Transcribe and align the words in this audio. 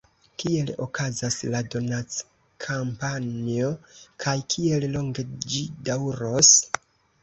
Kiel 0.43 0.69
okazas 0.85 1.37
la 1.55 1.61
donackampanjo, 1.75 3.71
kaj 4.27 4.37
kiel 4.57 4.93
longe 4.99 5.31
ĝi 5.49 5.67
daŭros? 5.93 6.57